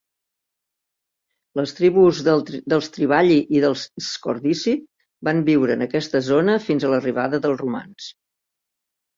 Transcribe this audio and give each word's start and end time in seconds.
Les 1.59 1.73
tribus 1.79 2.21
dels 2.29 2.89
Triballi 2.95 3.37
i 3.57 3.61
els 3.69 3.83
Scordisci 4.07 4.75
van 5.29 5.45
viure 5.51 5.77
en 5.79 5.87
aquesta 5.89 6.23
zona 6.33 6.59
fins 6.67 6.91
l'arribada 6.95 7.45
dels 7.47 7.63
romans. 7.67 8.11